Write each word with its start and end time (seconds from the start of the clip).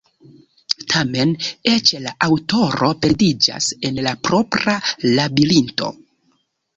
Tamen, 0.93 1.33
eĉ 1.71 1.91
la 2.05 2.13
aŭtoro 2.27 2.89
perdiĝas 3.03 3.67
en 3.91 3.99
la 4.07 4.15
propra 4.29 4.75
labirinto. 5.21 5.91